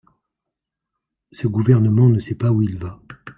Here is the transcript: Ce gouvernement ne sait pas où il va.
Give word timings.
Ce 1.31 1.45
gouvernement 1.47 2.09
ne 2.09 2.19
sait 2.19 2.33
pas 2.33 2.51
où 2.51 2.63
il 2.63 2.75
va. 2.75 2.99